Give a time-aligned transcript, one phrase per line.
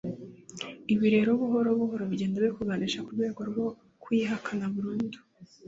[0.93, 3.65] ibi rero buhoro buhoro bigenda bikuganisha ku rwego rwo
[4.01, 5.17] kuyihakana burundu